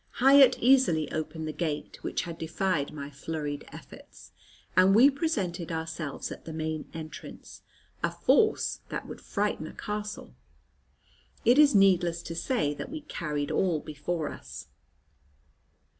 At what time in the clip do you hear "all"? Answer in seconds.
13.51-13.79